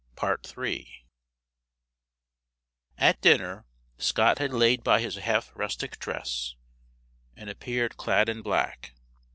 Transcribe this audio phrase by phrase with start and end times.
[2.97, 3.65] At dinner
[3.99, 6.55] Scott had laid by his half rustic dress,
[7.35, 8.95] and appeared clad in black.